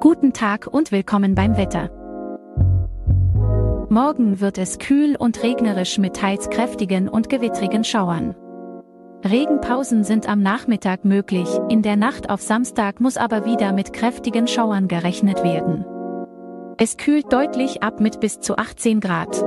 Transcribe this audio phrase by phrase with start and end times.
[0.00, 1.90] Guten Tag und willkommen beim Wetter.
[3.90, 8.34] Morgen wird es kühl und regnerisch mit teils kräftigen und gewittrigen Schauern.
[9.24, 14.48] Regenpausen sind am Nachmittag möglich, in der Nacht auf Samstag muss aber wieder mit kräftigen
[14.48, 15.84] Schauern gerechnet werden.
[16.78, 19.44] Es kühlt deutlich ab mit bis zu 18 Grad.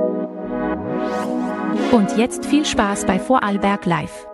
[1.92, 4.25] Und jetzt viel Spaß bei Vorarlberg Live.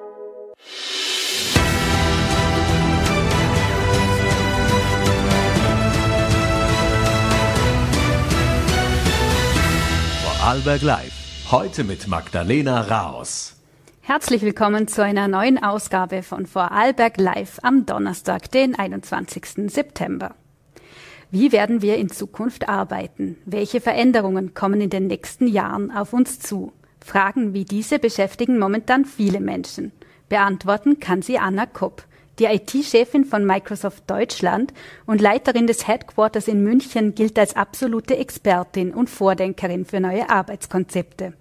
[10.43, 11.53] Vorarlberg Live.
[11.53, 13.55] Heute mit Magdalena Raos.
[14.01, 19.71] Herzlich willkommen zu einer neuen Ausgabe von Vorarlberg Live am Donnerstag, den 21.
[19.71, 20.35] September.
[21.31, 23.37] Wie werden wir in Zukunft arbeiten?
[23.45, 26.73] Welche Veränderungen kommen in den nächsten Jahren auf uns zu?
[26.99, 29.93] Fragen wie diese beschäftigen momentan viele Menschen.
[30.29, 32.03] Beantworten kann sie Anna Kopp.
[32.39, 34.73] Die IT-Chefin von Microsoft Deutschland
[35.05, 41.35] und Leiterin des Headquarters in München gilt als absolute Expertin und Vordenkerin für neue Arbeitskonzepte.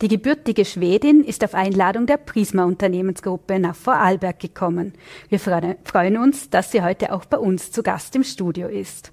[0.00, 4.94] Die gebürtige Schwedin ist auf Einladung der Prisma Unternehmensgruppe nach Vorarlberg gekommen.
[5.28, 9.12] Wir freuen uns, dass sie heute auch bei uns zu Gast im Studio ist.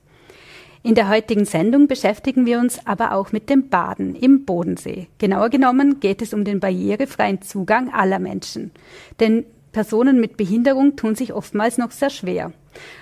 [0.82, 5.08] In der heutigen Sendung beschäftigen wir uns aber auch mit dem Baden im Bodensee.
[5.18, 8.72] Genauer genommen geht es um den barrierefreien Zugang aller Menschen.
[9.20, 9.46] Denn
[9.78, 12.52] Personen mit Behinderung tun sich oftmals noch sehr schwer.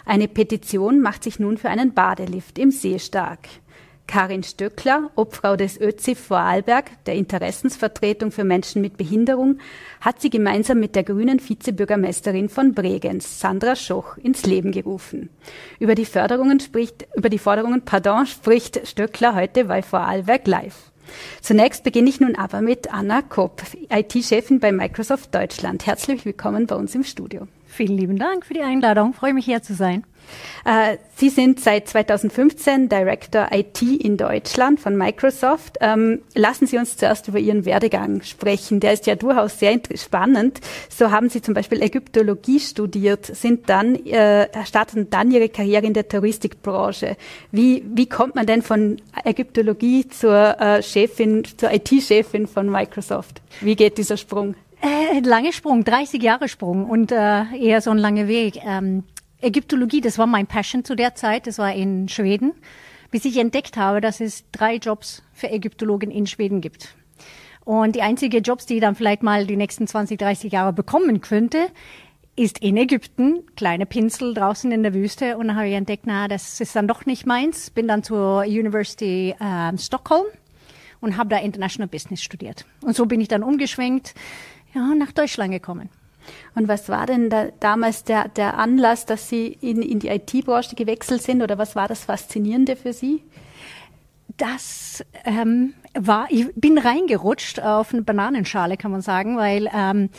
[0.05, 3.47] Eine Petition macht sich nun für einen Badelift im See stark.
[4.07, 9.59] Karin Stöckler, Obfrau des ÖZIF Vorarlberg, der Interessensvertretung für Menschen mit Behinderung,
[10.01, 15.29] hat sie gemeinsam mit der grünen Vizebürgermeisterin von Bregenz, Sandra Schoch, ins Leben gerufen.
[15.79, 20.91] Über die Förderungen spricht, über die Forderungen, pardon, spricht Stöckler heute bei Vorarlberg live.
[21.41, 25.85] Zunächst beginne ich nun aber mit Anna Kopp, IT-Chefin bei Microsoft Deutschland.
[25.85, 27.47] Herzlich willkommen bei uns im Studio.
[27.65, 29.13] Vielen lieben Dank für die Einladung.
[29.13, 30.03] freue mich hier zu sein.
[30.65, 35.77] Äh, Sie sind seit 2015 Director IT in Deutschland von Microsoft.
[35.79, 38.79] Ähm, lassen Sie uns zuerst über Ihren Werdegang sprechen.
[38.79, 40.59] Der ist ja durchaus sehr spannend.
[40.89, 45.93] So haben Sie zum Beispiel Ägyptologie studiert, sind dann, äh, starten dann Ihre Karriere in
[45.93, 47.15] der Touristikbranche.
[47.51, 53.41] Wie, wie kommt man denn von Ägyptologie zur äh, Chefin, zur IT-Chefin von Microsoft?
[53.61, 54.55] Wie geht dieser Sprung?
[55.23, 58.59] Lange Sprung, 30 Jahre Sprung und äh, eher so ein langer Weg.
[58.63, 59.03] Ähm,
[59.41, 62.53] Ägyptologie, das war mein Passion zu der Zeit, das war in Schweden,
[63.11, 66.95] bis ich entdeckt habe, dass es drei Jobs für Ägyptologen in Schweden gibt.
[67.63, 71.21] Und die einzige Jobs, die ich dann vielleicht mal die nächsten 20, 30 Jahre bekommen
[71.21, 71.67] könnte,
[72.35, 75.37] ist in Ägypten, kleine Pinsel draußen in der Wüste.
[75.37, 77.69] Und dann habe ich entdeckt, na, das ist dann doch nicht meins.
[77.69, 80.25] Bin dann zur University äh, Stockholm
[80.99, 82.65] und habe da International Business studiert.
[82.81, 84.13] Und so bin ich dann umgeschwenkt,
[84.73, 85.89] ja, nach Deutschland gekommen.
[86.55, 90.75] Und was war denn da damals der, der Anlass, dass Sie in, in die IT-Branche
[90.75, 93.23] gewechselt sind oder was war das Faszinierende für Sie?
[94.37, 100.09] Das ähm, war, ich bin reingerutscht auf eine Bananenschale, kann man sagen, weil ähm,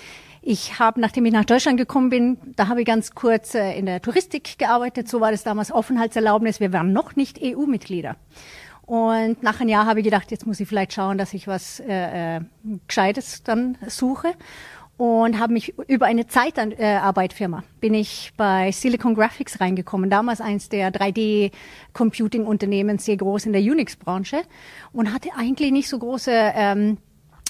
[0.49, 3.85] ich habe, nachdem ich nach Deutschland gekommen bin, da habe ich ganz kurz äh, in
[3.85, 5.09] der Touristik gearbeitet.
[5.09, 6.61] So war das damals Aufenthaltserlaubnis.
[6.61, 8.17] Wir waren noch nicht EU-Mitglieder.
[8.83, 11.81] Und nach einem Jahr habe ich gedacht, jetzt muss ich vielleicht schauen, dass ich was
[11.81, 12.41] äh, äh
[12.87, 14.35] Gescheites dann suche
[14.97, 20.91] und habe mich über eine Zeitarbeitfirma bin ich bei Silicon Graphics reingekommen, damals eins der
[20.91, 24.43] 3D-Computing-Unternehmen, sehr groß in der Unix-Branche
[24.93, 26.99] und hatte eigentlich nicht so große ähm,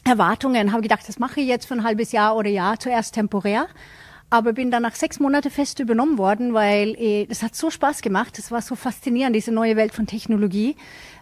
[0.05, 0.73] Erwartungen.
[0.73, 3.69] Habe gedacht, das mache ich jetzt für ein halbes Jahr oder Jahr, zuerst temporär
[4.29, 8.03] aber bin dann nach sechs Monaten fest übernommen worden, weil äh, das hat so Spaß
[8.03, 8.39] gemacht.
[8.39, 10.77] Es war so faszinierend, diese neue Welt von Technologie.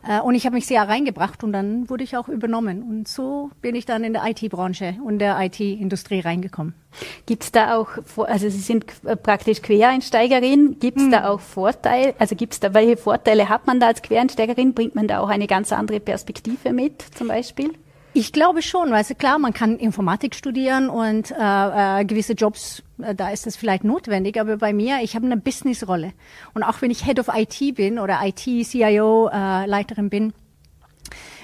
[0.07, 2.83] Äh, und ich habe mich sehr reingebracht und dann wurde ich auch übernommen.
[2.83, 6.75] Und so bin ich dann in der IT-Branche und der IT-Industrie reingekommen.
[7.27, 8.87] Gibt es da auch, also Sie sind
[9.23, 11.11] praktisch Quereinsteigerin, gibt es hm.
[11.11, 14.75] da auch Vorteile, also gibt es da, welche Vorteile hat man da als Quereinsteigerin?
[14.75, 17.73] Bringt man da auch eine ganz andere Perspektive mit zum Beispiel?
[18.17, 22.85] Ich glaube schon, weil also klar, man kann Informatik studieren und äh, äh, gewisse Jobs,
[23.03, 26.13] äh, da ist das vielleicht notwendig, aber bei mir, ich habe eine Businessrolle.
[26.55, 30.33] Und auch wenn ich Head of IT bin oder IT-CIO-Leiterin äh, bin,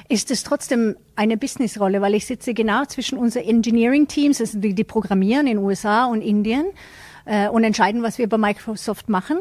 [0.09, 4.85] ist es trotzdem eine Businessrolle, weil ich sitze genau zwischen unseren Engineering-Teams, also die, die
[4.85, 6.67] programmieren in USA und Indien
[7.25, 9.39] äh, und entscheiden, was wir bei Microsoft machen.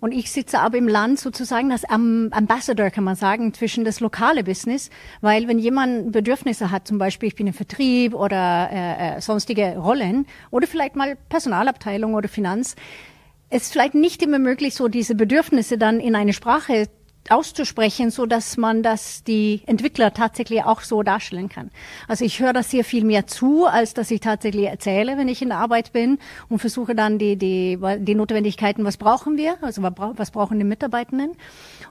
[0.00, 4.44] Und ich sitze aber im Land sozusagen als Ambassador, kann man sagen, zwischen das lokale
[4.44, 4.90] Business,
[5.20, 9.76] weil wenn jemand Bedürfnisse hat, zum Beispiel ich bin im Vertrieb oder äh, äh, sonstige
[9.76, 12.76] Rollen oder vielleicht mal Personalabteilung oder Finanz,
[13.50, 16.88] ist vielleicht nicht immer möglich, so diese Bedürfnisse dann in eine Sprache
[17.30, 21.70] auszusprechen, so dass man das die Entwickler tatsächlich auch so darstellen kann.
[22.06, 25.42] Also ich höre das sehr viel mehr zu, als dass ich tatsächlich erzähle, wenn ich
[25.42, 26.18] in der Arbeit bin
[26.48, 31.32] und versuche dann die die die Notwendigkeiten, was brauchen wir, also was brauchen die Mitarbeitenden.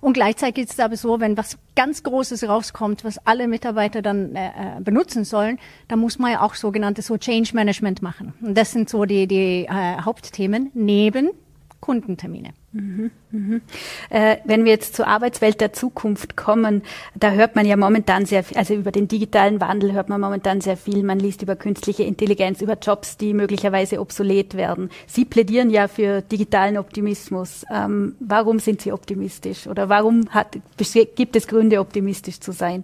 [0.02, 4.36] Und gleichzeitig ist es aber so, wenn was ganz Großes rauskommt, was alle Mitarbeiter dann
[4.36, 8.34] äh, äh benutzen sollen, dann muss man ja auch sogenanntes so Change Management machen.
[8.42, 11.30] Und das sind so die die äh, Hauptthemen neben
[11.88, 12.50] Kundentermine.
[12.74, 13.62] Mhm, mhm.
[14.10, 16.82] Äh, wenn wir jetzt zur Arbeitswelt der Zukunft kommen,
[17.16, 20.60] da hört man ja momentan sehr viel, also über den digitalen Wandel hört man momentan
[20.60, 21.02] sehr viel.
[21.02, 24.90] Man liest über künstliche Intelligenz, über Jobs, die möglicherweise obsolet werden.
[25.08, 27.64] Sie plädieren ja für digitalen Optimismus.
[27.74, 30.58] Ähm, warum sind Sie optimistisch oder warum hat,
[31.16, 32.84] gibt es Gründe, optimistisch zu sein?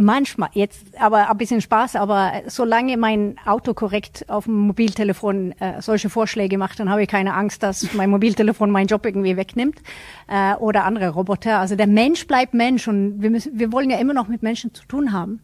[0.00, 5.82] Manchmal, jetzt aber ein bisschen Spaß, aber solange mein Auto korrekt auf dem Mobiltelefon äh,
[5.82, 9.80] solche Vorschläge macht, dann habe ich keine Angst, dass mein Mobiltelefon meinen Job irgendwie wegnimmt
[10.28, 11.58] äh, oder andere Roboter.
[11.58, 14.72] Also der Mensch bleibt Mensch und wir, müssen, wir wollen ja immer noch mit Menschen
[14.72, 15.40] zu tun haben.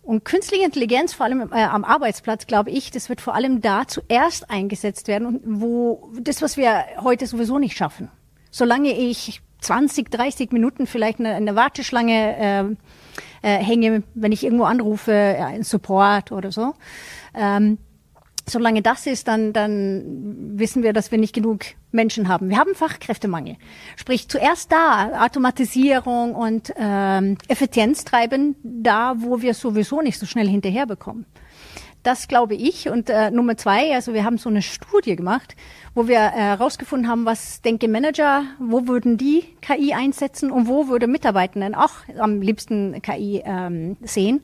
[0.00, 3.88] Und künstliche Intelligenz, vor allem äh, am Arbeitsplatz, glaube ich, das wird vor allem da
[3.88, 8.12] zuerst eingesetzt werden, wo das, was wir heute sowieso nicht schaffen.
[8.52, 12.76] Solange ich 20, 30 Minuten vielleicht eine, eine Warteschlange äh,
[13.42, 16.74] äh, hänge, wenn ich irgendwo anrufe, ja, in Support oder so.
[17.34, 17.78] Ähm,
[18.48, 21.60] solange das ist, dann, dann wissen wir, dass wir nicht genug
[21.92, 22.48] Menschen haben.
[22.48, 23.56] Wir haben Fachkräftemangel.
[23.96, 30.48] Sprich, zuerst da Automatisierung und ähm, Effizienz treiben, da wo wir sowieso nicht so schnell
[30.48, 31.26] hinterherbekommen.
[32.02, 32.88] Das glaube ich.
[32.88, 35.54] Und äh, Nummer zwei, also wir haben so eine Studie gemacht,
[35.94, 40.88] wo wir herausgefunden äh, haben, was denke Manager, wo würden die KI einsetzen und wo
[40.88, 44.42] würde Mitarbeitenden auch am liebsten KI ähm, sehen.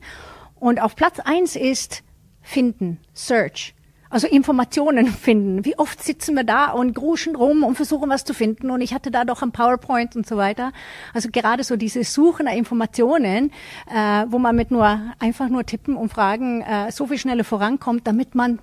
[0.55, 2.03] Und auf Platz eins ist
[2.41, 3.73] finden, Search.
[4.09, 5.65] Also Informationen finden.
[5.65, 8.93] Wie oft sitzen wir da und gruschen rum und versuchen was zu finden und ich
[8.93, 10.71] hatte da doch ein PowerPoint und so weiter.
[11.13, 13.51] Also gerade so diese Suche nach Informationen,
[13.93, 18.07] äh, wo man mit nur einfach nur tippen und fragen äh, so viel schneller vorankommt,
[18.07, 18.59] damit man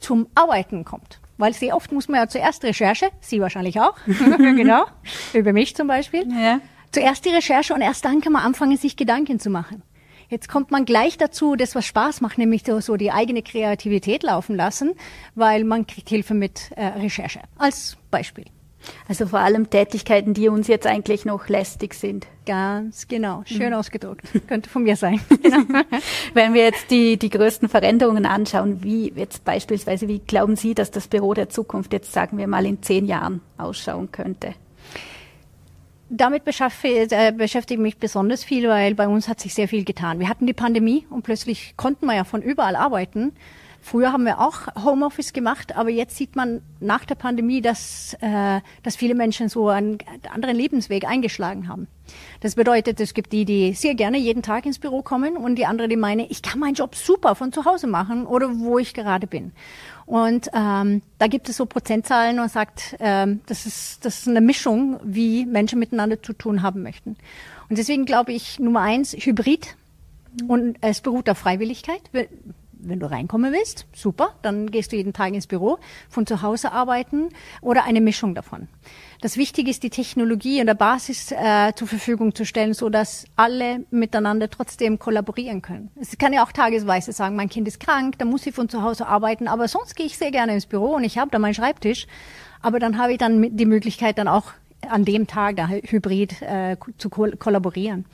[0.00, 1.20] zum Arbeiten kommt.
[1.38, 4.84] Weil sehr oft muss man ja zuerst Recherche, Sie wahrscheinlich auch, genau,
[5.32, 6.26] über mich zum Beispiel.
[6.30, 6.60] Ja.
[6.92, 9.82] Zuerst die Recherche und erst dann kann man anfangen, sich Gedanken zu machen.
[10.30, 14.54] Jetzt kommt man gleich dazu, das was Spaß macht, nämlich so, die eigene Kreativität laufen
[14.54, 14.92] lassen,
[15.34, 17.40] weil man kriegt Hilfe mit äh, Recherche.
[17.58, 18.44] Als Beispiel.
[19.08, 22.28] Also vor allem Tätigkeiten, die uns jetzt eigentlich noch lästig sind.
[22.46, 23.74] Ganz genau, schön mhm.
[23.74, 24.22] ausgedrückt.
[24.46, 25.20] Könnte von mir sein.
[25.42, 25.82] Genau.
[26.32, 30.90] Wenn wir jetzt die, die größten Veränderungen anschauen, wie jetzt beispielsweise, wie glauben Sie, dass
[30.90, 34.54] das Büro der Zukunft jetzt, sagen wir mal, in zehn Jahren ausschauen könnte?
[36.10, 39.84] Damit beschäftige, äh, beschäftige ich mich besonders viel, weil bei uns hat sich sehr viel
[39.84, 40.18] getan.
[40.18, 43.32] Wir hatten die Pandemie und plötzlich konnten wir ja von überall arbeiten.
[43.82, 48.60] Früher haben wir auch Homeoffice gemacht, aber jetzt sieht man nach der Pandemie, dass, äh,
[48.82, 49.98] dass viele Menschen so einen
[50.32, 51.88] anderen Lebensweg eingeschlagen haben.
[52.40, 55.66] Das bedeutet, es gibt die, die sehr gerne jeden Tag ins Büro kommen und die
[55.66, 58.92] andere, die meinen, ich kann meinen Job super von zu Hause machen oder wo ich
[58.94, 59.52] gerade bin.
[60.06, 64.40] Und ähm, da gibt es so Prozentzahlen und sagt, ähm, das, ist, das ist eine
[64.40, 67.16] Mischung, wie Menschen miteinander zu tun haben möchten.
[67.68, 69.76] Und deswegen glaube ich, Nummer eins, Hybrid.
[70.46, 72.02] Und es beruht auf Freiwilligkeit
[72.82, 75.78] wenn du reinkommen willst, super, dann gehst du jeden Tag ins Büro,
[76.08, 77.28] von zu Hause arbeiten
[77.60, 78.68] oder eine Mischung davon.
[79.20, 83.26] Das Wichtige ist, die Technologie und der Basis äh, zur Verfügung zu stellen, so dass
[83.36, 85.90] alle miteinander trotzdem kollaborieren können.
[86.00, 88.82] Es kann ja auch tagesweise sagen, mein Kind ist krank, dann muss ich von zu
[88.82, 91.54] Hause arbeiten, aber sonst gehe ich sehr gerne ins Büro und ich habe da meinen
[91.54, 92.06] Schreibtisch.
[92.62, 94.52] Aber dann habe ich dann die Möglichkeit, dann auch
[94.88, 98.06] an dem Tag da hybrid äh, zu ko kollaborieren.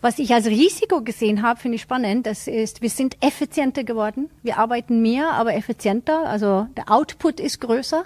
[0.00, 4.30] Was ich als Risiko gesehen habe, finde ich spannend, das ist, wir sind effizienter geworden.
[4.44, 6.28] Wir arbeiten mehr, aber effizienter.
[6.28, 8.04] Also der Output ist größer.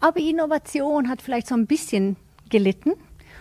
[0.00, 2.16] Aber Innovation hat vielleicht so ein bisschen
[2.48, 2.92] gelitten.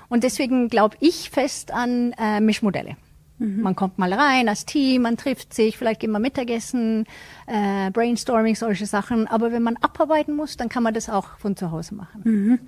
[0.10, 2.98] Und deswegen glaube ich fest an äh, Mischmodelle.
[3.40, 3.62] Mhm.
[3.62, 7.06] Man kommt mal rein als Team, man trifft sich, vielleicht geht man Mittagessen,
[7.46, 9.28] äh, Brainstorming, solche Sachen.
[9.28, 12.22] Aber wenn man abarbeiten muss, dann kann man das auch von zu Hause machen.
[12.24, 12.60] Mhm.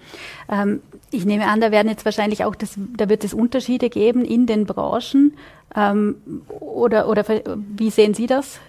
[0.50, 4.24] Ähm, ich nehme an, da werden jetzt wahrscheinlich auch, das, da wird es Unterschiede geben
[4.24, 5.34] in den Branchen.
[5.76, 6.16] Ähm,
[6.60, 8.60] oder, oder wie sehen Sie das?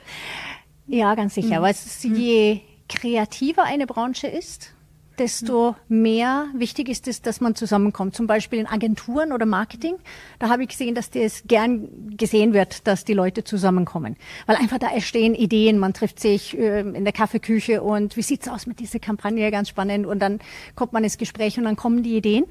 [0.87, 1.61] Ja, ganz sicher.
[1.61, 1.63] Mhm.
[1.63, 4.75] Weil es, je kreativer eine Branche ist,
[5.21, 8.17] desto mehr wichtig ist es, dass man zusammenkommt.
[8.17, 9.97] Zum Beispiel in Agenturen oder Marketing.
[10.39, 14.17] Da habe ich gesehen, dass das gern gesehen wird, dass die Leute zusammenkommen.
[14.47, 15.79] Weil einfach da entstehen Ideen.
[15.79, 19.51] Man trifft sich äh, in der Kaffeeküche und wie sieht's aus mit dieser Kampagne?
[19.51, 20.07] Ganz spannend.
[20.07, 20.41] Und dann
[20.75, 22.47] kommt man ins Gespräch und dann kommen die Ideen.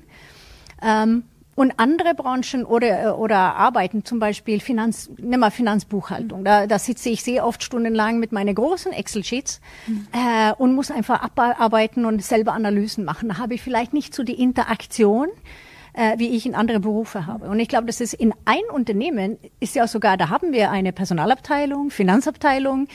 [0.81, 1.23] Ähm,
[1.59, 6.45] und andere Branchen oder, oder Arbeiten, zum Beispiel Finanz, nimm mal Finanzbuchhaltung.
[6.45, 10.07] Da, da sitze ich sehr oft stundenlang mit meinen großen Excel-Sheets mhm.
[10.13, 13.27] äh, und muss einfach abarbeiten und selber Analysen machen.
[13.27, 15.27] Da habe ich vielleicht nicht so die Interaktion
[15.91, 17.49] äh, wie ich in andere Berufe habe.
[17.49, 20.93] Und ich glaube, das ist in ein Unternehmen, ist ja sogar, da haben wir eine
[20.93, 22.87] Personalabteilung, Finanzabteilung,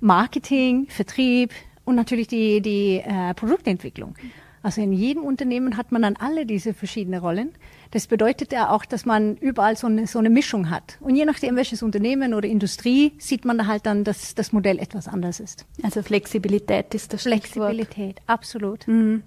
[0.00, 1.52] Marketing, Vertrieb
[1.86, 4.14] und natürlich die, die äh, Produktentwicklung.
[4.62, 7.52] Also in jedem Unternehmen hat man dann alle diese verschiedenen Rollen.
[7.92, 10.96] Das bedeutet ja auch, dass man überall so eine, so eine Mischung hat.
[11.00, 14.78] Und je nachdem, welches Unternehmen oder Industrie, sieht man da halt dann, dass das Modell
[14.78, 15.66] etwas anders ist.
[15.82, 17.74] Also Flexibilität ist das Stichwort.
[17.74, 18.86] Flexibilität, absolut.
[18.86, 19.24] Mhm.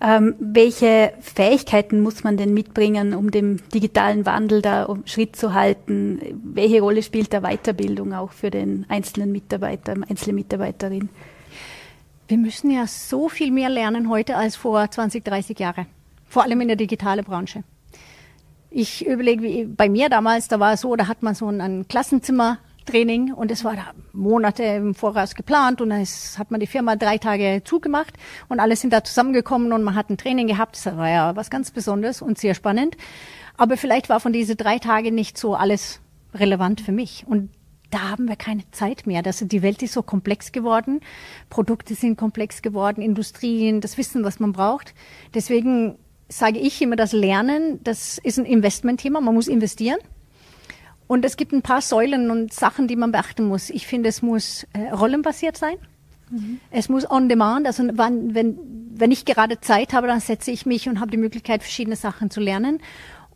[0.00, 5.52] Ähm, welche Fähigkeiten muss man denn mitbringen, um dem digitalen Wandel da um Schritt zu
[5.52, 6.20] halten?
[6.42, 11.10] Welche Rolle spielt da Weiterbildung auch für den einzelnen Mitarbeiter, einzelne Mitarbeiterin?
[12.28, 15.86] Wir müssen ja so viel mehr lernen heute als vor 20, 30 Jahren.
[16.28, 17.62] Vor allem in der digitalen Branche.
[18.78, 21.62] Ich überlege, wie bei mir damals, da war es so, da hat man so ein,
[21.62, 26.60] ein Klassenzimmertraining und es war da Monate im Voraus geplant und dann ist, hat man
[26.60, 28.12] die Firma drei Tage zugemacht
[28.50, 30.76] und alle sind da zusammengekommen und man hat ein Training gehabt.
[30.76, 32.98] Das war ja was ganz Besonderes und sehr spannend.
[33.56, 36.02] Aber vielleicht war von diesen drei Tagen nicht so alles
[36.34, 37.24] relevant für mich.
[37.26, 37.48] Und
[37.88, 39.22] da haben wir keine Zeit mehr.
[39.22, 41.00] Das, die Welt ist so komplex geworden,
[41.48, 44.92] Produkte sind komplex geworden, Industrien, das Wissen, was man braucht.
[45.32, 45.96] Deswegen
[46.28, 49.98] sage ich immer, das Lernen, das ist ein Investmentthema, man muss investieren.
[51.06, 53.70] Und es gibt ein paar Säulen und Sachen, die man beachten muss.
[53.70, 55.76] Ich finde, es muss äh, rollenbasiert sein.
[56.30, 56.58] Mhm.
[56.70, 58.58] Es muss on demand, also wann, wenn,
[58.94, 62.30] wenn ich gerade Zeit habe, dann setze ich mich und habe die Möglichkeit, verschiedene Sachen
[62.30, 62.80] zu lernen.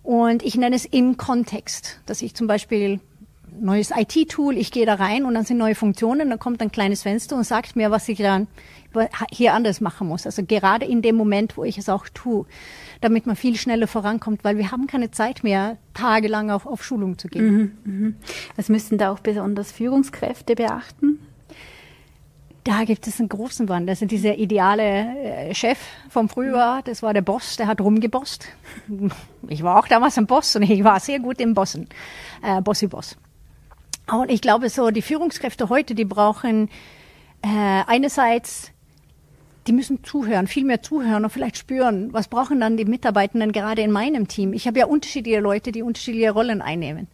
[0.03, 2.99] Und ich nenne es im Kontext, dass ich zum Beispiel
[3.59, 7.03] neues IT-Tool, ich gehe da rein und dann sind neue Funktionen, dann kommt ein kleines
[7.03, 8.47] Fenster und sagt mir, was ich dann
[9.31, 10.27] hier anders machen muss.
[10.27, 12.47] Also gerade in dem Moment, wo ich es auch tue,
[13.01, 17.19] damit man viel schneller vorankommt, weil wir haben keine Zeit mehr, tagelang auf, auf Schulung
[17.19, 17.79] zu gehen.
[17.85, 18.13] Mhm, mh.
[18.57, 21.19] Was müssten da auch besonders Führungskräfte beachten?
[22.65, 23.91] Da gibt es einen großen Wandel.
[23.91, 25.79] Also dieser ideale äh, Chef
[26.11, 28.49] vom Frühjahr, das war der Boss, der hat rumgebosst.
[29.49, 31.89] Ich war auch damals ein Boss und ich war sehr gut im Bossen,
[32.43, 33.17] äh, Bossi Boss.
[34.13, 36.69] Und ich glaube, so die Führungskräfte heute, die brauchen
[37.43, 38.73] äh, einerseits,
[39.67, 43.83] die müssen zuhören, viel mehr zuhören und vielleicht spüren, was brauchen dann die Mitarbeitenden gerade
[43.83, 44.53] in meinem Team.
[44.53, 47.09] Ich habe ja unterschiedliche Leute, die unterschiedliche Rollen einnehmen.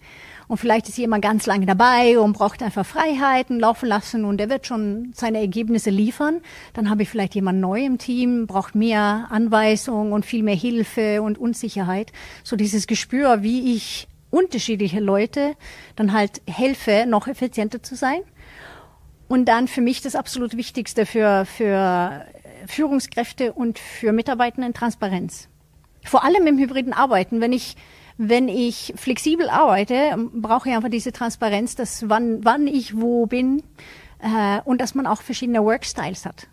[0.48, 4.48] Und vielleicht ist jemand ganz lange dabei und braucht einfach Freiheiten laufen lassen und der
[4.48, 6.40] wird schon seine Ergebnisse liefern.
[6.72, 11.20] Dann habe ich vielleicht jemand neu im Team, braucht mehr Anweisung und viel mehr Hilfe
[11.20, 12.12] und Unsicherheit.
[12.44, 15.56] So dieses Gespür, wie ich unterschiedliche Leute
[15.94, 18.20] dann halt helfe, noch effizienter zu sein.
[19.28, 22.26] Und dann für mich das absolut Wichtigste für, für
[22.66, 25.48] Führungskräfte und für Mitarbeitenden Transparenz.
[26.04, 27.40] Vor allem im hybriden Arbeiten.
[27.40, 27.76] Wenn ich,
[28.18, 33.64] wenn ich flexibel arbeite, brauche ich einfach diese Transparenz, dass wann, wann ich wo bin
[34.20, 36.46] äh, und dass man auch verschiedene Workstyles hat.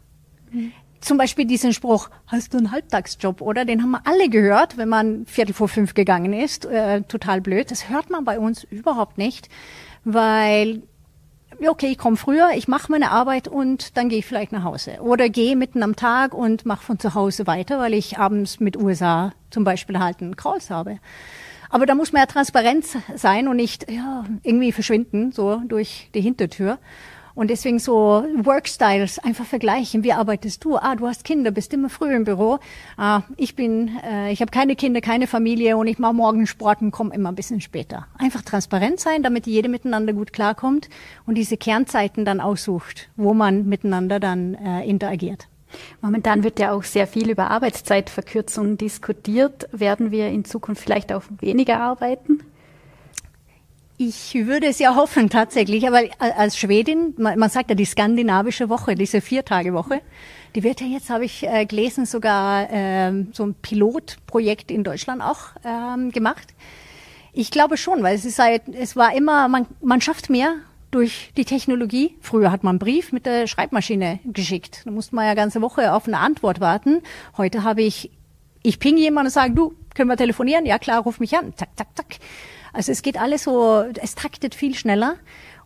[0.51, 0.72] Mhm
[1.04, 3.66] zum Beispiel diesen Spruch, hast du einen Halbtagsjob, oder?
[3.66, 6.66] Den haben wir alle gehört, wenn man Viertel vor fünf gegangen ist.
[6.66, 7.72] Äh, total blöd.
[7.72, 9.50] Das hört man bei uns überhaupt nicht,
[10.04, 10.84] weil
[11.68, 15.00] okay, ich komme früher, ich mache meine Arbeit und dann gehe ich vielleicht nach Hause.
[15.02, 18.78] Oder gehe mitten am Tag und mache von zu Hause weiter, weil ich abends mit
[18.78, 21.00] USA zum Beispiel halt einen Calls habe.
[21.70, 26.22] Aber da muss man ja transparent sein und nicht ja, irgendwie verschwinden, so durch die
[26.22, 26.78] Hintertür.
[27.36, 30.04] Und deswegen so Workstyles einfach vergleichen.
[30.04, 30.78] Wie arbeitest du?
[30.78, 32.60] Ah, du hast Kinder, bist immer früh im Büro.
[32.96, 36.82] Ah, ich bin, äh, ich habe keine Kinder, keine Familie und ich mache morgen Sport
[36.82, 38.06] und komme immer ein bisschen später.
[38.20, 40.90] Einfach transparent sein, damit jede miteinander gut klarkommt
[41.25, 45.48] und diese Kernzeiten dann aussucht, wo man miteinander dann äh, interagiert.
[46.02, 49.68] Momentan wird ja auch sehr viel über Arbeitszeitverkürzung diskutiert.
[49.72, 52.42] Werden wir in Zukunft vielleicht auch weniger arbeiten?
[54.06, 55.88] Ich würde es ja hoffen, tatsächlich.
[55.88, 60.02] Aber als Schwedin, man, man sagt ja die skandinavische Woche, diese Viertagewoche,
[60.56, 65.22] die wird ja jetzt, habe ich äh, gelesen, sogar ähm, so ein Pilotprojekt in Deutschland
[65.22, 66.54] auch ähm, gemacht.
[67.32, 70.56] Ich glaube schon, weil es ist halt, es war immer, man, man schafft mehr
[70.92, 72.18] durch die Technologie.
[72.20, 74.82] Früher hat man einen Brief mit der Schreibmaschine geschickt.
[74.84, 77.02] Da musste man ja ganze Woche auf eine Antwort warten.
[77.38, 78.12] Heute habe ich,
[78.64, 80.66] ich ping jemanden und sage, du, können wir telefonieren?
[80.66, 81.54] Ja klar, ruf mich an.
[81.56, 82.20] Zack, zack, zack.
[82.74, 85.15] Also es geht alles so, es taktet viel schneller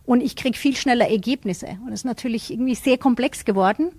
[0.04, 1.66] und ich kriege viel schneller Ergebnisse.
[1.82, 3.90] Und das ist natürlich irgendwie sehr komplex geworden.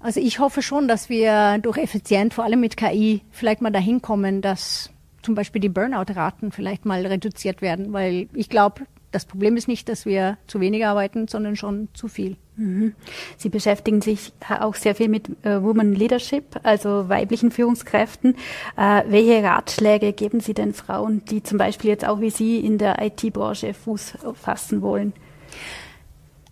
[0.00, 4.02] Also ich hoffe schon, dass wir durch effizient, vor allem mit KI, vielleicht mal dahin
[4.02, 4.90] kommen, dass
[5.22, 9.88] zum Beispiel die Burnout-Raten vielleicht mal reduziert werden, weil ich glaube, das Problem ist nicht,
[9.88, 12.36] dass wir zu wenig arbeiten, sondern schon zu viel.
[12.60, 12.94] Mhm.
[13.38, 18.36] Sie beschäftigen sich auch sehr viel mit äh, Woman Leadership, also weiblichen Führungskräften.
[18.76, 22.76] Äh, welche Ratschläge geben Sie den Frauen, die zum Beispiel jetzt auch wie Sie in
[22.76, 25.14] der IT-Branche Fuß fassen wollen?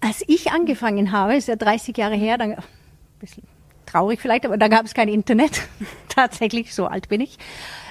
[0.00, 2.56] Als ich angefangen habe, ist ja 30 Jahre her, dann,
[3.20, 3.42] bisschen
[3.88, 5.62] traurig vielleicht, aber da gab es kein Internet.
[6.08, 7.38] Tatsächlich, so alt bin ich.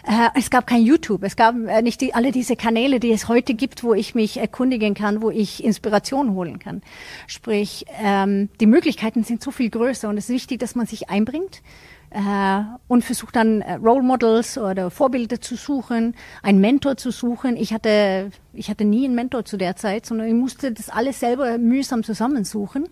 [0.06, 3.28] Äh, es gab kein YouTube, es gab äh, nicht die, alle diese Kanäle, die es
[3.28, 6.82] heute gibt, wo ich mich erkundigen kann, wo ich Inspiration holen kann.
[7.28, 11.10] Sprich, ähm, die Möglichkeiten sind so viel größer und es ist wichtig, dass man sich
[11.10, 11.62] einbringt
[12.10, 17.58] äh, und versucht dann äh, Role Models oder Vorbilder zu suchen, einen Mentor zu suchen.
[17.58, 21.20] Ich hatte, ich hatte nie einen Mentor zu der Zeit, sondern ich musste das alles
[21.20, 22.88] selber mühsam zusammensuchen.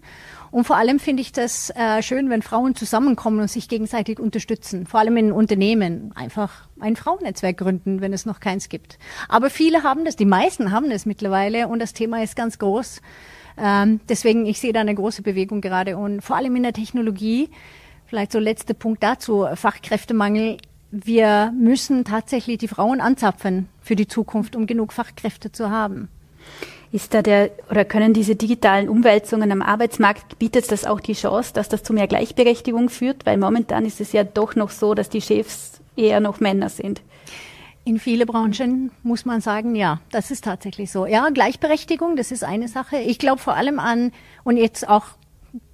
[0.56, 4.86] Und vor allem finde ich das äh, schön, wenn Frauen zusammenkommen und sich gegenseitig unterstützen.
[4.86, 6.14] Vor allem in Unternehmen.
[6.16, 8.98] Einfach ein Frauennetzwerk gründen, wenn es noch keins gibt.
[9.28, 13.02] Aber viele haben das, die meisten haben das mittlerweile und das Thema ist ganz groß.
[13.58, 17.50] Ähm, deswegen, ich sehe da eine große Bewegung gerade und vor allem in der Technologie
[18.06, 20.58] Vielleicht so letzter Punkt dazu, Fachkräftemangel.
[20.90, 26.08] Wir müssen tatsächlich die Frauen anzapfen für die Zukunft, um genug Fachkräfte zu haben.
[26.96, 31.52] Ist da der oder können diese digitalen Umwälzungen am Arbeitsmarkt bietet das auch die Chance,
[31.54, 33.26] dass das zu mehr Gleichberechtigung führt?
[33.26, 37.02] Weil momentan ist es ja doch noch so, dass die Chefs eher noch Männer sind.
[37.84, 41.06] In viele Branchen muss man sagen, ja, das ist tatsächlich so.
[41.06, 42.96] Ja, Gleichberechtigung, das ist eine Sache.
[42.96, 44.14] Ich glaube vor allem an,
[44.46, 45.04] und jetzt auch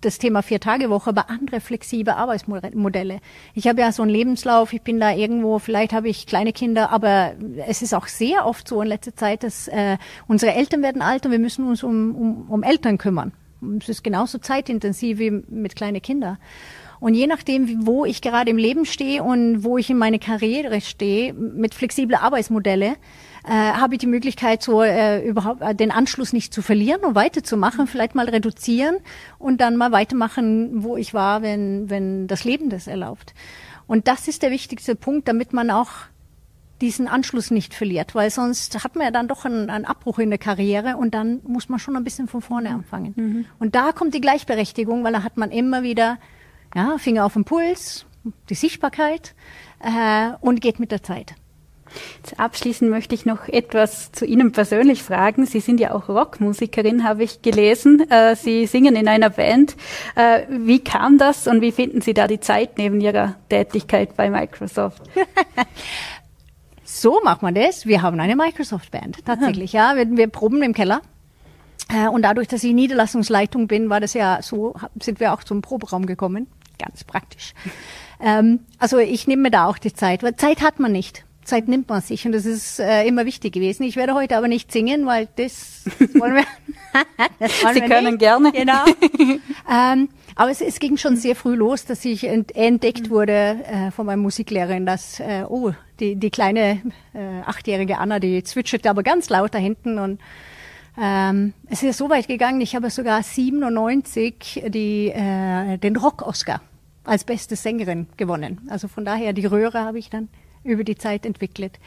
[0.02, 3.20] das Thema Vier-Tage-Woche, aber andere flexible Arbeitsmodelle.
[3.54, 6.92] Ich habe ja so einen Lebenslauf, ich bin da irgendwo, vielleicht habe ich kleine Kinder,
[6.92, 7.34] aber
[7.68, 9.98] es ist auch sehr oft so in letzter Zeit, dass äh,
[10.28, 13.32] unsere Eltern werden alt und wir müssen uns um, um, um Eltern kümmern.
[13.80, 16.38] Es ist genauso zeitintensiv wie mit kleinen Kindern.
[17.00, 20.82] Und je nachdem, wo ich gerade im Leben stehe und wo ich in meine Karriere
[20.82, 22.96] stehe, mit flexiblen Arbeitsmodelle,
[23.44, 27.16] äh, habe ich die Möglichkeit, so äh, überhaupt äh, den Anschluss nicht zu verlieren und
[27.16, 28.98] weiterzumachen, vielleicht mal reduzieren
[29.40, 33.34] und dann mal weitermachen, wo ich war, wenn, wenn das Leben das erlaubt.
[33.88, 35.90] Und das ist der wichtigste Punkt, damit man auch
[36.82, 40.30] diesen Anschluss nicht verliert, weil sonst hat man ja dann doch einen, einen Abbruch in
[40.30, 43.14] der Karriere und dann muss man schon ein bisschen von vorne anfangen.
[43.16, 43.46] Mhm.
[43.60, 46.18] Und da kommt die Gleichberechtigung, weil da hat man immer wieder
[46.76, 48.06] ja, Finger auf den Puls,
[48.50, 49.36] die Sichtbarkeit
[49.80, 51.36] äh, und geht mit der Zeit.
[52.38, 55.46] Abschließend möchte ich noch etwas zu Ihnen persönlich fragen.
[55.46, 58.10] Sie sind ja auch Rockmusikerin, habe ich gelesen.
[58.10, 59.76] Äh, Sie singen in einer Band.
[60.16, 64.30] Äh, wie kam das und wie finden Sie da die Zeit neben Ihrer Tätigkeit bei
[64.30, 65.04] Microsoft?
[66.84, 67.86] so macht man das.
[67.86, 69.74] Wir haben eine Microsoft-Band, tatsächlich.
[69.74, 71.02] Ja, wir, wir proben im Keller.
[71.90, 75.62] Äh, und dadurch, dass ich Niederlassungsleitung bin, war das ja so, sind wir auch zum
[75.62, 76.48] Proberaum gekommen.
[76.78, 77.54] Ganz praktisch.
[78.24, 81.26] Ähm, also ich nehme mir da auch die Zeit, weil Zeit hat man nicht.
[81.44, 83.84] Zeit nimmt man sich und das ist äh, immer wichtig gewesen.
[83.84, 86.46] Ich werde heute aber nicht singen, weil das wollen wir.
[87.40, 88.20] das wollen Sie wir können nicht.
[88.20, 88.52] gerne.
[88.52, 88.86] Genau.
[89.72, 93.92] ähm, aber es, es, ging schon sehr früh los, dass ich ent, entdeckt wurde äh,
[93.92, 96.82] von meinem Musiklehrerin, dass äh, oh die die kleine
[97.14, 100.20] äh, achtjährige Anna, die zwitschert aber ganz laut da hinten und
[100.98, 102.62] ähm, es ist so weit gegangen.
[102.62, 106.62] Ich habe sogar 97 die äh, den Rock Oscar
[107.04, 108.62] als beste Sängerin gewonnen.
[108.70, 110.30] Also von daher die Röhre habe ich dann
[110.64, 111.80] über die Zeit entwickelt.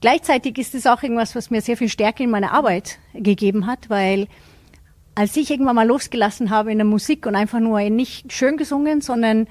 [0.00, 3.90] Gleichzeitig ist es auch irgendwas, was mir sehr viel Stärke in meiner Arbeit gegeben hat,
[3.90, 4.28] weil
[5.14, 9.00] als ich irgendwann mal losgelassen habe in der Musik und einfach nur nicht schön gesungen,
[9.00, 9.48] sondern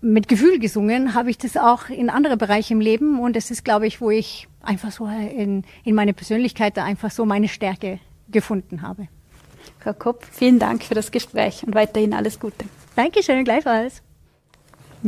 [0.00, 3.64] mit Gefühl gesungen, habe ich das auch in andere Bereiche im Leben und das ist,
[3.64, 7.98] glaube ich, wo ich einfach so in, in meine Persönlichkeit da einfach so meine Stärke
[8.30, 9.08] gefunden habe.
[9.80, 12.64] Frau Kopp, vielen Dank für das Gespräch und weiterhin alles Gute.
[12.94, 14.02] Dankeschön, gleichfalls.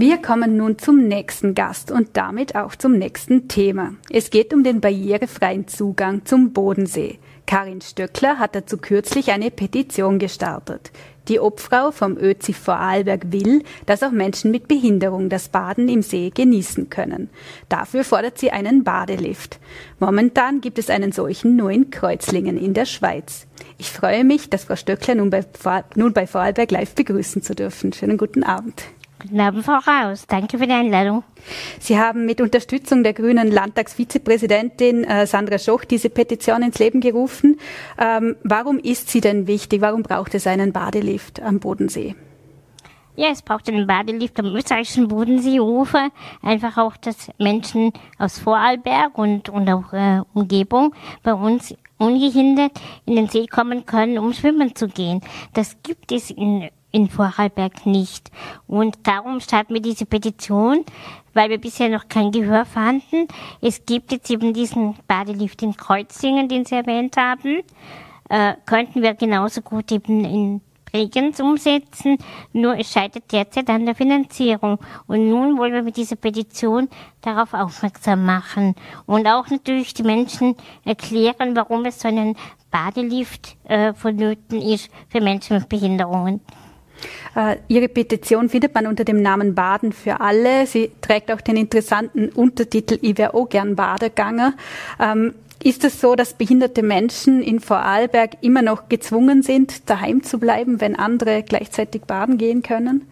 [0.01, 3.95] Wir kommen nun zum nächsten Gast und damit auch zum nächsten Thema.
[4.11, 7.19] Es geht um den barrierefreien Zugang zum Bodensee.
[7.49, 10.93] Karin Stöckler hat dazu kürzlich eine Petition gestartet.
[11.27, 16.31] Die Obfrau vom ÖZI Vorarlberg will, dass auch Menschen mit Behinderung das Baden im See
[16.31, 17.29] genießen können.
[17.69, 19.59] Dafür fordert sie einen Badelift.
[19.99, 23.49] Momentan gibt es einen solchen nur in Kreuzlingen in der Schweiz.
[23.79, 25.45] Ich freue mich, dass Frau Stöckler nun bei,
[25.97, 27.93] nun bei Vorarlberg live begrüßen zu dürfen.
[27.93, 28.85] Schönen guten Abend.
[29.21, 30.27] Guten Abend, Frau Raus.
[30.29, 31.25] Danke für die Einladung.
[31.81, 37.59] Sie haben mit Unterstützung der grünen Landtagsvizepräsidentin äh, Sandra Schoch diese Petition ins Leben gerufen.
[37.99, 39.81] Ähm, warum ist sie denn wichtig?
[39.81, 42.15] Warum braucht es einen Badelift am Bodensee?
[43.17, 46.11] Ja, es braucht einen Badelift am österreichischen Bodenseeufer.
[46.41, 53.17] Einfach auch, dass Menschen aus Vorarlberg und, und auch äh, Umgebung bei uns ungehindert in
[53.17, 55.23] den See kommen können, um schwimmen zu gehen.
[55.55, 58.31] Das gibt es in in Vorarlberg nicht.
[58.67, 60.85] Und darum starten wir diese Petition,
[61.35, 63.29] weil wir bisher noch kein Gehör fanden.
[63.61, 67.63] Es gibt jetzt eben diesen Badelift in Kreuzlingen, den Sie erwähnt haben.
[68.29, 72.17] Äh, könnten wir genauso gut eben in Bregenz umsetzen,
[72.53, 74.79] nur es scheitert derzeit an der Finanzierung.
[75.07, 76.89] Und nun wollen wir mit dieser Petition
[77.21, 78.75] darauf aufmerksam machen
[79.07, 82.37] und auch natürlich die Menschen erklären, warum es so einen
[82.71, 86.41] Badelift äh, vonnöten ist für Menschen mit Behinderungen.
[87.35, 90.67] Äh, Ihre Petition findet man unter dem Namen Baden für alle.
[90.67, 94.55] Sie trägt auch den interessanten Untertitel Ich wäre auch gern Badeganger.
[95.01, 100.39] Ähm, ist es so, dass behinderte Menschen in Vorarlberg immer noch gezwungen sind, daheim zu
[100.39, 103.09] bleiben, wenn andere gleichzeitig baden gehen können?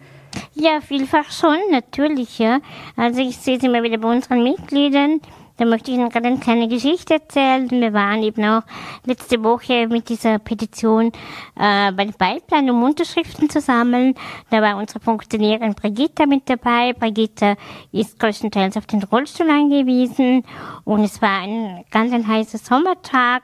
[0.53, 2.59] Ja, vielfach schon, natürlich, ja.
[2.95, 5.19] Also ich sehe es immer wieder bei unseren Mitgliedern,
[5.57, 7.69] da möchte ich Ihnen gerade eine kleine Geschichte erzählen.
[7.69, 8.61] Wir waren eben auch
[9.05, 11.07] letzte Woche mit dieser Petition
[11.55, 14.13] äh, bei den Pipeline, um Unterschriften zu sammeln.
[14.51, 16.93] Da war unsere Funktionärin Brigitta mit dabei.
[16.93, 17.55] Brigitta
[17.91, 20.43] ist größtenteils auf den Rollstuhl angewiesen
[20.83, 23.43] und es war ein ganz ein heißer Sommertag.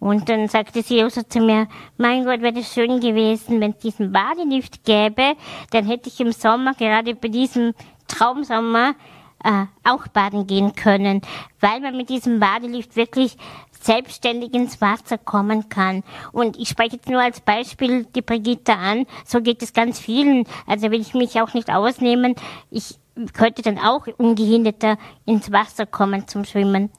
[0.00, 3.72] Und dann sagte sie auch so zu mir, mein Gott, wäre das schön gewesen, wenn
[3.72, 5.34] es diesen Badelift gäbe,
[5.70, 7.74] dann hätte ich im Sommer, gerade bei diesem
[8.06, 8.94] Traumsommer,
[9.44, 11.22] äh, auch baden gehen können,
[11.60, 13.36] weil man mit diesem Badelift wirklich
[13.80, 16.02] selbstständig ins Wasser kommen kann.
[16.32, 19.06] Und ich spreche jetzt nur als Beispiel die Brigitte an.
[19.24, 20.44] So geht es ganz vielen.
[20.66, 22.34] Also will ich mich auch nicht ausnehmen.
[22.70, 22.98] Ich
[23.32, 26.90] könnte dann auch ungehinderter ins Wasser kommen zum Schwimmen.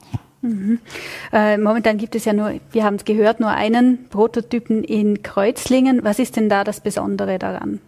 [0.41, 0.79] Mhm.
[1.33, 6.03] Äh, momentan gibt es ja nur, wir haben es gehört, nur einen Prototypen in Kreuzlingen.
[6.03, 7.81] Was ist denn da das Besondere daran?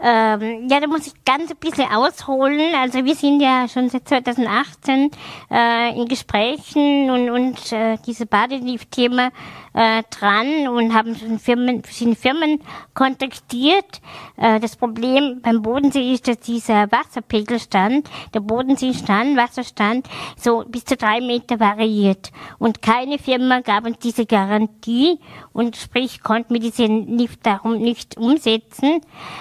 [0.00, 2.74] Ähm, ja, da muss ich ganz ein bisschen ausholen.
[2.76, 5.10] Also wir sind ja schon seit 2018
[5.50, 9.30] äh, in Gesprächen und, und äh, diese Badelift-Thema
[9.74, 12.60] äh, dran und haben schon Firmen, verschiedene Firmen
[12.94, 14.00] kontaktiert.
[14.36, 20.96] Äh, das Problem beim Bodensee ist, dass dieser Wasserpegelstand, der Bodenseestand, Wasserstand, so bis zu
[20.96, 22.30] drei Meter variiert.
[22.58, 25.18] Und keine Firma gab uns diese Garantie
[25.52, 29.00] und sprich konnten wir diesen Lift darum nicht umsetzen.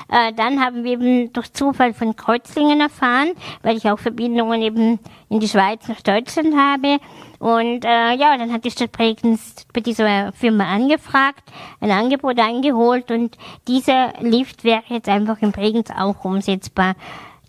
[0.10, 3.32] Äh, dann haben wir eben durch Zufall von Kreuzlingen erfahren,
[3.64, 7.00] weil ich auch Verbindungen eben in die Schweiz nach Deutschland habe.
[7.40, 11.44] Und äh, ja, dann hat die Stadt Bregenz bei dieser Firma angefragt,
[11.82, 16.96] ein Angebot eingeholt und dieser Lift wäre jetzt einfach in Bregenz auch umsetzbar.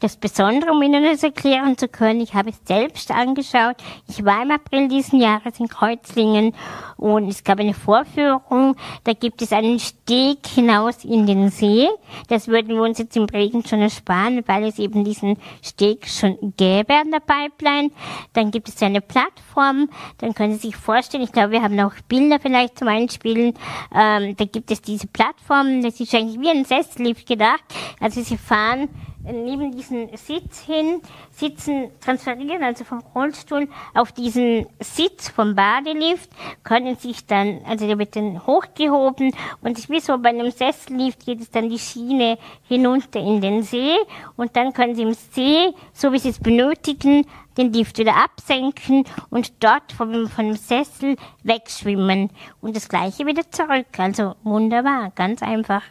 [0.00, 3.76] Das Besondere, um Ihnen das erklären zu können, ich habe es selbst angeschaut.
[4.06, 6.54] Ich war im April diesen Jahres in Kreuzlingen
[6.96, 8.76] und es gab eine Vorführung.
[9.02, 11.88] Da gibt es einen Steg hinaus in den See.
[12.28, 16.54] Das würden wir uns jetzt im Regen schon ersparen, weil es eben diesen Steg schon
[16.56, 17.90] gäbe an der Pipeline.
[18.34, 19.88] Dann gibt es eine Plattform.
[20.18, 23.54] Dann können Sie sich vorstellen, ich glaube, wir haben auch Bilder vielleicht zum Einspielen.
[23.92, 25.82] Ähm, da gibt es diese Plattform.
[25.82, 27.64] Das ist eigentlich wie ein Sessellift gedacht.
[28.00, 28.88] Also Sie fahren
[29.32, 36.30] neben diesen Sitz hin, sitzen, transferieren also vom Rollstuhl auf diesen Sitz vom Badelift,
[36.64, 41.40] können sich dann, also der wird dann hochgehoben und wie so bei einem Sessellift geht
[41.40, 42.38] es dann die Schiene
[42.68, 43.96] hinunter in den See
[44.36, 49.04] und dann können sie im See, so wie sie es benötigen, den Lift wieder absenken
[49.30, 53.86] und dort vom, vom Sessel wegschwimmen und das gleiche wieder zurück.
[53.98, 55.82] Also wunderbar, ganz einfach.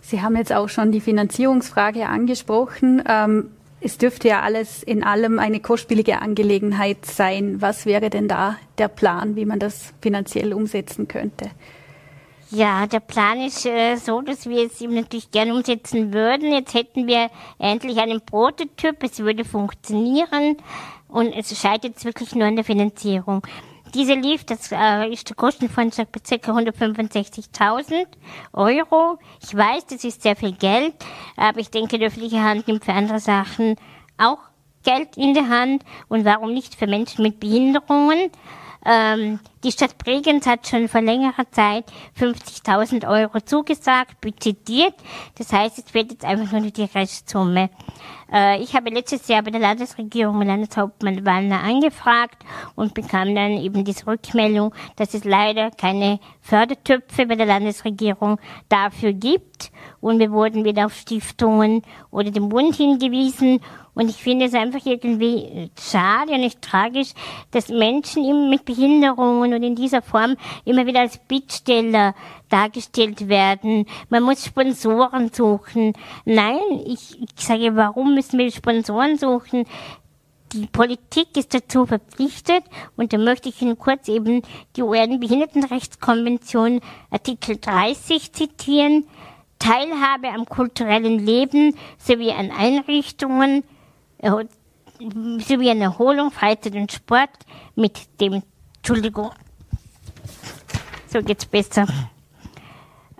[0.00, 3.02] Sie haben jetzt auch schon die Finanzierungsfrage angesprochen.
[3.08, 3.50] Ähm,
[3.80, 7.60] es dürfte ja alles in allem eine kostspielige Angelegenheit sein.
[7.60, 11.50] Was wäre denn da der Plan, wie man das finanziell umsetzen könnte?
[12.50, 16.52] Ja, der Plan ist äh, so, dass wir es ihm natürlich gerne umsetzen würden.
[16.52, 20.56] Jetzt hätten wir endlich einen Prototyp, es würde funktionieren
[21.08, 23.42] und es scheitert wirklich nur an der Finanzierung.
[23.94, 25.36] Diese lief, das äh, ist der
[26.10, 26.52] bei ca.
[26.52, 28.06] 165.000
[28.52, 29.18] Euro.
[29.40, 30.94] Ich weiß, das ist sehr viel Geld,
[31.36, 33.76] aber ich denke, die öffentliche Hand nimmt für andere Sachen
[34.18, 34.38] auch
[34.82, 38.30] Geld in der Hand und warum nicht für Menschen mit Behinderungen.
[38.84, 41.86] Ähm, die Stadt Bregenz hat schon vor längerer Zeit
[42.20, 44.94] 50.000 Euro zugesagt, budgetiert.
[45.36, 47.70] Das heißt, es wird jetzt einfach nur die Restsumme.
[48.30, 53.84] Äh, ich habe letztes Jahr bei der Landesregierung Landeshauptmann Wallner angefragt und bekam dann eben
[53.84, 59.70] diese Rückmeldung, dass es leider keine Fördertöpfe bei der Landesregierung dafür gibt.
[60.00, 63.60] Und wir wurden wieder auf Stiftungen oder den Bund hingewiesen.
[63.94, 67.12] Und ich finde es einfach irgendwie schade und nicht tragisch,
[67.52, 72.14] dass Menschen mit Behinderungen und in dieser Form immer wieder als Bittsteller
[72.48, 73.86] dargestellt werden.
[74.10, 75.92] Man muss Sponsoren suchen.
[76.24, 79.64] Nein, ich, ich sage, warum müssen wir Sponsoren suchen?
[80.52, 82.64] Die Politik ist dazu verpflichtet
[82.96, 84.42] und da möchte ich Ihnen kurz eben
[84.76, 89.04] die UN-Behindertenrechtskonvention Artikel 30 zitieren.
[89.58, 93.64] Teilhabe am kulturellen Leben sowie an Einrichtungen
[95.38, 97.30] sowie an Erholung, Freizeit und Sport
[97.74, 98.42] mit dem,
[98.76, 99.30] Entschuldigung,
[101.06, 101.86] so geht's besser.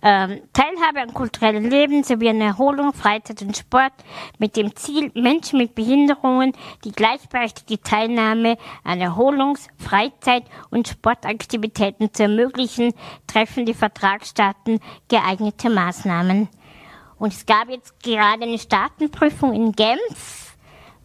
[0.06, 3.94] Ähm, Teilhabe am kulturellen Leben sowie an Erholung, Freizeit und Sport
[4.38, 6.52] mit dem Ziel, Menschen mit Behinderungen
[6.84, 12.92] die gleichberechtigte Teilnahme an Erholungs-, Freizeit- und Sportaktivitäten zu ermöglichen,
[13.26, 16.50] treffen die Vertragsstaaten geeignete Maßnahmen.
[17.16, 20.58] Und es gab jetzt gerade eine Staatenprüfung in Genf,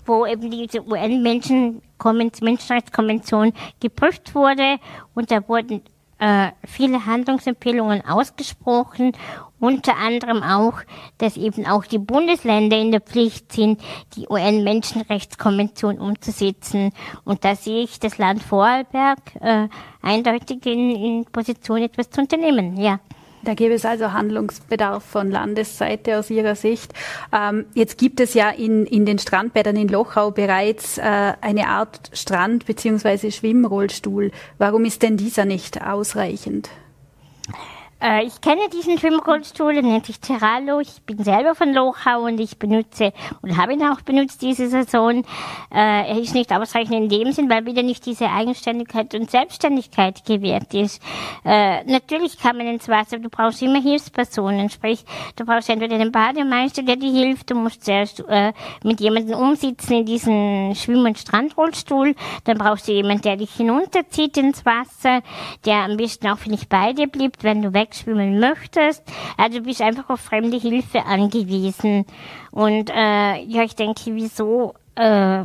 [0.05, 0.81] wo eben diese
[2.03, 4.77] UN-Menschenrechtskonvention geprüft wurde
[5.13, 5.81] und da wurden
[6.19, 9.13] äh, viele Handlungsempfehlungen ausgesprochen,
[9.59, 10.81] unter anderem auch,
[11.17, 13.81] dass eben auch die Bundesländer in der Pflicht sind,
[14.15, 16.91] die UN-Menschenrechtskonvention umzusetzen.
[17.25, 19.67] Und da sehe ich das Land Vorarlberg äh,
[20.01, 22.77] eindeutig in, in Position, etwas zu unternehmen.
[22.77, 22.99] Ja.
[23.43, 26.93] Da gäbe es also Handlungsbedarf von Landesseite aus Ihrer Sicht.
[27.33, 32.11] Ähm, jetzt gibt es ja in, in den Strandbädern in Lochau bereits äh, eine Art
[32.13, 33.31] Strand- bzw.
[33.31, 34.31] Schwimmrollstuhl.
[34.57, 36.69] Warum ist denn dieser nicht ausreichend?
[38.01, 40.79] Äh, ich kenne diesen Schwimmrollstuhl, der nennt sich Terralo.
[40.79, 45.25] Ich bin selber von Lochau und ich benutze und habe ihn auch benutzt diese Saison.
[45.71, 50.23] Äh, er ist nicht ausreichend in dem Sinn, weil wieder nicht diese Eigenständigkeit und Selbstständigkeit
[50.23, 51.01] gewährt ist.
[51.43, 55.03] Äh, natürlich kann man ins Wasser, du brauchst immer Hilfspersonen, sprich,
[55.35, 59.93] du brauchst entweder den Bademeister, der dir hilft, du musst zuerst äh, mit jemandem umsitzen
[59.93, 65.21] in diesen Schwimm- und Strandrollstuhl, dann brauchst du jemanden, der dich hinunterzieht ins Wasser,
[65.65, 69.03] der am besten auch vielleicht bei dir bleibt, wenn du weg schwimmen möchtest.
[69.37, 72.05] Also du bist einfach auf fremde Hilfe angewiesen.
[72.51, 75.43] Und äh, ja, ich denke, wieso äh,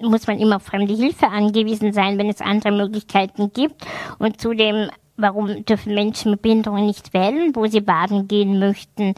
[0.00, 3.84] muss man immer auf fremde Hilfe angewiesen sein, wenn es andere Möglichkeiten gibt?
[4.18, 9.14] Und zudem warum dürfen Menschen mit Behinderung nicht wählen, wo sie baden gehen möchten.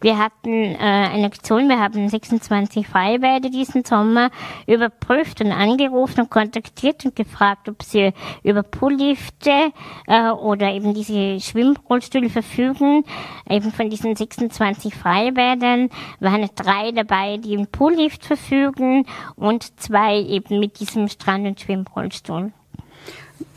[0.00, 4.30] Wir hatten äh, eine Aktion, wir haben 26 Freibäder diesen Sommer
[4.66, 9.72] überprüft und angerufen und kontaktiert und gefragt, ob sie über Poollifte
[10.06, 13.04] äh, oder eben diese Schwimmrollstühle verfügen.
[13.48, 15.88] Eben von diesen 26 Freibädern
[16.20, 19.06] waren drei dabei, die einen Poollift verfügen
[19.36, 22.52] und zwei eben mit diesem Strand- und Schwimmrollstuhl.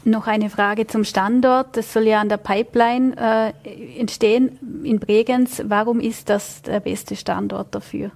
[0.04, 1.78] Noch eine Frage zum Standort.
[1.78, 5.62] Das soll ja an der Pipeline äh, entstehen in Bregenz.
[5.66, 8.12] Warum ist das der beste Standort dafür?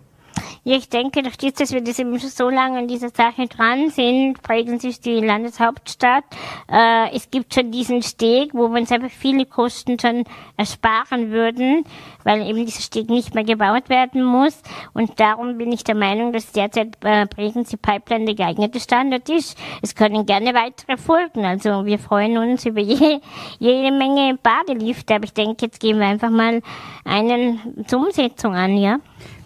[0.67, 3.45] Ja, ich denke, durch das, dass wir das eben schon so lange an dieser Sache
[3.45, 6.23] dran sind, prägen sich die Landeshauptstadt.
[6.67, 10.23] Äh, es gibt schon diesen Steg, wo wir uns einfach viele Kosten schon
[10.57, 11.83] ersparen würden,
[12.23, 14.59] weil eben dieser Steg nicht mehr gebaut werden muss.
[14.93, 19.29] Und darum bin ich der Meinung, dass derzeit äh, Bregenz die Pipeline der geeignete Standort
[19.29, 19.55] ist.
[19.83, 21.45] Es können gerne weitere folgen.
[21.45, 23.19] Also wir freuen uns über je,
[23.59, 26.63] jede Menge Badelifte, aber ich denke, jetzt gehen wir einfach mal
[27.03, 28.97] einen zur Umsetzung an, ja.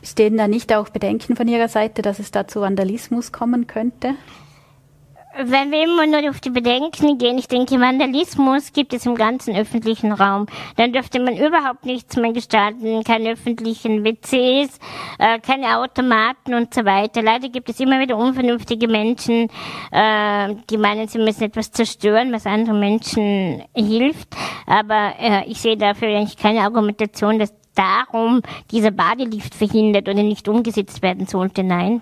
[0.03, 4.15] Stehen da nicht auch Bedenken von Ihrer Seite, dass es da zu Vandalismus kommen könnte?
[5.45, 9.55] wenn wir immer nur auf die Bedenken gehen, ich denke, Vandalismus gibt es im ganzen
[9.55, 10.47] öffentlichen Raum.
[10.75, 14.79] Dann dürfte man überhaupt nichts mehr gestalten, keine öffentlichen WCs,
[15.19, 17.21] äh, keine Automaten und so weiter.
[17.21, 19.49] Leider gibt es immer wieder unvernünftige Menschen,
[19.91, 24.29] äh, die meinen, sie müssen etwas zerstören, was anderen Menschen hilft.
[24.65, 30.47] Aber äh, ich sehe dafür eigentlich keine Argumentation, dass darum dieser Badelift verhindert oder nicht
[30.47, 31.63] umgesetzt werden sollte.
[31.63, 32.01] Nein.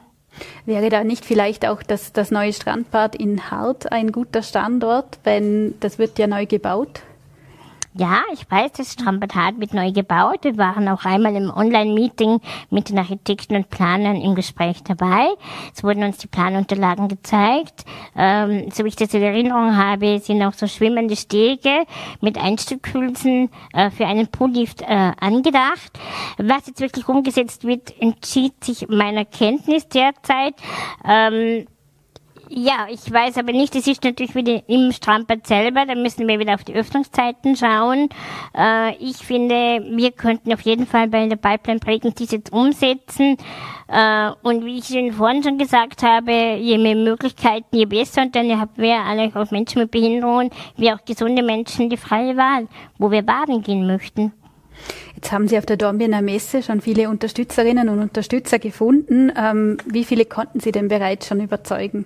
[0.65, 5.73] Wäre da nicht vielleicht auch das, das neue Strandbad in Hart ein guter Standort, wenn
[5.79, 7.01] das wird ja neu gebaut?
[7.99, 10.43] Ja, ich weiß, das Strandbad wird neu gebaut.
[10.43, 15.29] Wir waren auch einmal im Online-Meeting mit den Architekten und Planern im Gespräch dabei.
[15.73, 17.85] Es wurden uns die Planunterlagen gezeigt.
[18.15, 21.85] Ähm, so wie ich das in Erinnerung habe, sind auch so schwimmende Stege
[22.21, 25.97] mit Einstückhülsen äh, für einen Poollift äh, angedacht.
[26.37, 30.53] Was jetzt wirklich umgesetzt wird, entschied sich meiner Kenntnis derzeit.
[31.03, 31.65] Ähm,
[32.49, 36.39] ja, ich weiß aber nicht, es ist natürlich wieder im Strandbad selber, da müssen wir
[36.39, 38.09] wieder auf die Öffnungszeiten schauen.
[38.55, 43.37] Äh, ich finde, wir könnten auf jeden Fall bei der Pipeline Bregenz dies jetzt umsetzen.
[43.87, 48.23] Äh, und wie ich Ihnen vorhin schon gesagt habe, je mehr Möglichkeiten, je besser.
[48.23, 52.35] Und dann haben wir alle, auch Menschen mit Behinderungen, wie auch gesunde Menschen, die freie
[52.37, 54.33] Wahl, wo wir baden gehen möchten.
[55.15, 59.31] Jetzt haben Sie auf der Dornbirner Messe schon viele Unterstützerinnen und Unterstützer gefunden.
[59.35, 62.05] Ähm, wie viele konnten Sie denn bereits schon überzeugen?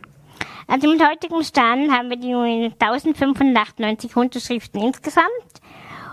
[0.71, 5.27] Also mit heutigem Stand haben wir die 1598 Unterschriften insgesamt.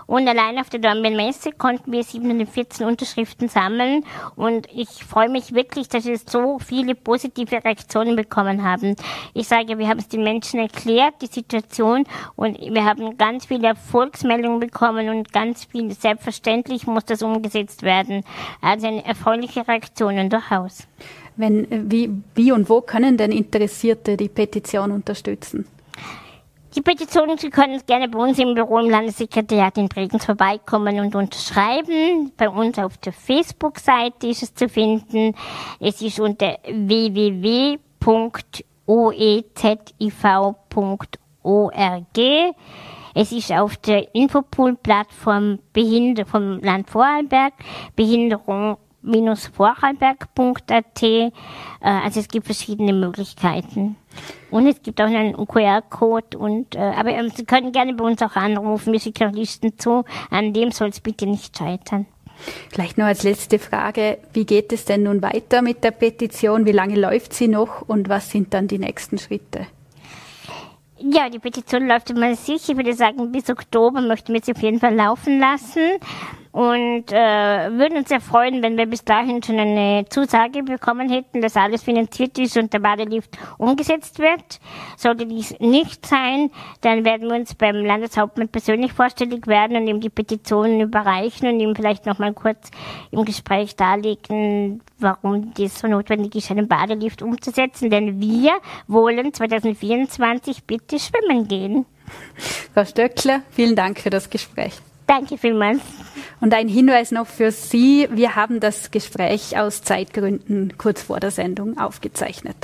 [0.05, 4.03] Und allein auf der Dornbirn Messe konnten wir 714 Unterschriften sammeln.
[4.35, 8.97] Und ich freue mich wirklich, dass wir so viele positive Reaktionen bekommen haben.
[9.33, 12.03] Ich sage, wir haben es den Menschen erklärt, die Situation.
[12.35, 18.25] Und wir haben ganz viele Erfolgsmeldungen bekommen und ganz viel, selbstverständlich muss das umgesetzt werden.
[18.61, 20.85] Also eine erfreuliche Reaktion durchaus.
[21.39, 25.65] Wenn, wie, wie und wo können denn Interessierte die Petition unterstützen?
[26.75, 31.15] Die Petitionen, Sie können gerne bei uns im Büro im Landessekretariat in Bregenz vorbeikommen und
[31.15, 32.33] unterschreiben.
[32.35, 35.33] Bei uns auf der Facebook-Seite ist es zu finden.
[35.79, 37.79] Es ist unter www.oeziv.org.
[43.15, 45.59] Es ist auf der Infopool-Plattform
[46.25, 47.53] vom Land Vorarlberg
[47.95, 48.75] Behinderung
[49.13, 51.03] live-vorarlberg.at.
[51.03, 51.31] Äh,
[51.81, 53.95] also es gibt verschiedene Möglichkeiten.
[54.51, 58.21] Und es gibt auch einen QR-Code und äh, aber ähm, Sie können gerne bei uns
[58.21, 62.05] auch anrufen, wir schicken Listen zu, an dem soll es bitte nicht scheitern.
[62.71, 66.65] Vielleicht noch als letzte Frage, wie geht es denn nun weiter mit der Petition?
[66.65, 69.67] Wie lange läuft sie noch und was sind dann die nächsten Schritte?
[71.01, 72.71] Ja, die Petition läuft immer sicher.
[72.71, 75.81] Ich würde sagen, bis Oktober möchten wir sie auf jeden Fall laufen lassen
[76.51, 81.41] und äh, würden uns sehr freuen, wenn wir bis dahin schon eine Zusage bekommen hätten,
[81.41, 84.59] dass alles finanziert ist und der Badelift umgesetzt wird.
[84.97, 86.49] Sollte dies nicht sein,
[86.81, 91.59] dann werden wir uns beim Landeshauptmann persönlich vorstellig werden und ihm die Petitionen überreichen und
[91.59, 92.71] ihm vielleicht noch mal kurz
[93.11, 97.91] im Gespräch darlegen, warum das so notwendig ist, einen Badelift umzusetzen.
[97.91, 98.53] Denn wir
[98.87, 101.85] wollen 2024 bitte schwimmen gehen.
[102.73, 104.81] Frau Stöckler, vielen Dank für das Gespräch.
[105.09, 105.79] Danke vielmals.
[106.39, 108.07] Und ein Hinweis noch für Sie.
[108.11, 112.55] Wir haben das Gespräch aus Zeitgründen kurz vor der Sendung aufgezeichnet.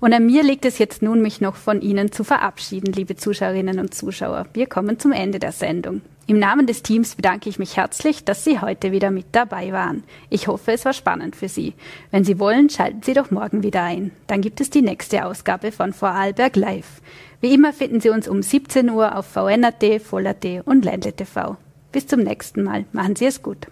[0.00, 3.78] Und an mir liegt es jetzt nun, mich noch von Ihnen zu verabschieden, liebe Zuschauerinnen
[3.78, 4.46] und Zuschauer.
[4.54, 6.00] Wir kommen zum Ende der Sendung.
[6.26, 10.02] Im Namen des Teams bedanke ich mich herzlich, dass Sie heute wieder mit dabei waren.
[10.30, 11.74] Ich hoffe, es war spannend für Sie.
[12.10, 14.12] Wenn Sie wollen, schalten Sie doch morgen wieder ein.
[14.28, 17.02] Dann gibt es die nächste Ausgabe von Vorarlberg Live.
[17.40, 21.56] Wie immer finden Sie uns um 17 Uhr auf VNAT, Voll.at und Ländle TV.
[21.90, 22.84] Bis zum nächsten Mal.
[22.92, 23.66] Machen Sie es gut.